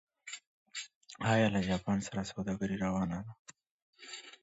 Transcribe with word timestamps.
ایا 1.31 1.47
له 1.53 1.61
جاپان 1.69 1.97
سره 2.07 2.29
سوداګري 2.31 2.75
روانه 2.85 3.17
ده؟ 3.25 3.31